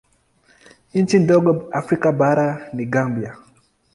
Nchi 0.93 1.19
ndogo 1.19 1.67
Afrika 1.71 2.11
bara 2.11 2.69
ni 2.73 2.85
Gambia. 2.85 3.37